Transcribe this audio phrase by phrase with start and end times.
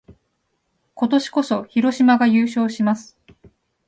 [0.95, 3.19] 今年こそ、広島が優勝します！